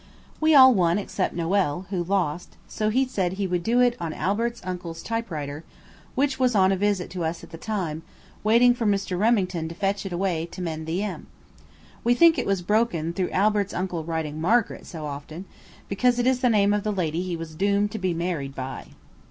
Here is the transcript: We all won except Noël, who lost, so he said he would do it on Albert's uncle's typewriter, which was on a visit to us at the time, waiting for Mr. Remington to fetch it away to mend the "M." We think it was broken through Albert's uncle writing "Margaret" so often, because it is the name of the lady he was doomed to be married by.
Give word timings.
We 0.39 0.55
all 0.55 0.73
won 0.73 0.97
except 0.97 1.35
Noël, 1.35 1.85
who 1.89 2.03
lost, 2.03 2.57
so 2.67 2.89
he 2.89 3.05
said 3.05 3.33
he 3.33 3.45
would 3.45 3.61
do 3.61 3.81
it 3.81 3.95
on 3.99 4.13
Albert's 4.15 4.59
uncle's 4.63 5.03
typewriter, 5.03 5.63
which 6.15 6.39
was 6.39 6.55
on 6.55 6.71
a 6.71 6.75
visit 6.75 7.11
to 7.11 7.23
us 7.23 7.43
at 7.43 7.51
the 7.51 7.57
time, 7.59 8.01
waiting 8.43 8.73
for 8.73 8.87
Mr. 8.87 9.15
Remington 9.19 9.69
to 9.69 9.75
fetch 9.75 10.03
it 10.03 10.11
away 10.11 10.47
to 10.47 10.59
mend 10.59 10.87
the 10.87 11.03
"M." 11.03 11.27
We 12.03 12.15
think 12.15 12.39
it 12.39 12.47
was 12.47 12.63
broken 12.63 13.13
through 13.13 13.29
Albert's 13.29 13.75
uncle 13.75 14.03
writing 14.03 14.41
"Margaret" 14.41 14.87
so 14.87 15.05
often, 15.05 15.45
because 15.87 16.17
it 16.17 16.25
is 16.25 16.39
the 16.39 16.49
name 16.49 16.73
of 16.73 16.81
the 16.81 16.91
lady 16.91 17.21
he 17.21 17.37
was 17.37 17.53
doomed 17.53 17.91
to 17.91 17.99
be 17.99 18.15
married 18.15 18.55
by. 18.55 18.87